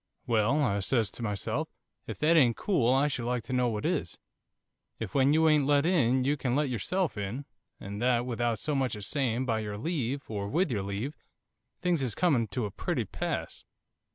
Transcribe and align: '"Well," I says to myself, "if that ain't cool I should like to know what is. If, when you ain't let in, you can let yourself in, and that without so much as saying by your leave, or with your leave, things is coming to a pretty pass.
'"Well," 0.25 0.63
I 0.63 0.79
says 0.79 1.11
to 1.11 1.21
myself, 1.21 1.69
"if 2.07 2.17
that 2.17 2.35
ain't 2.35 2.57
cool 2.57 2.91
I 2.91 3.07
should 3.07 3.25
like 3.25 3.43
to 3.43 3.53
know 3.53 3.67
what 3.67 3.85
is. 3.85 4.17
If, 4.97 5.13
when 5.13 5.31
you 5.31 5.47
ain't 5.47 5.67
let 5.67 5.85
in, 5.85 6.23
you 6.23 6.37
can 6.37 6.55
let 6.55 6.69
yourself 6.69 7.19
in, 7.19 7.45
and 7.79 8.01
that 8.01 8.25
without 8.25 8.57
so 8.57 8.73
much 8.73 8.95
as 8.95 9.05
saying 9.05 9.45
by 9.45 9.59
your 9.59 9.77
leave, 9.77 10.23
or 10.27 10.47
with 10.47 10.71
your 10.71 10.81
leave, 10.81 11.15
things 11.81 12.01
is 12.01 12.15
coming 12.15 12.47
to 12.47 12.65
a 12.65 12.71
pretty 12.71 13.05
pass. 13.05 13.63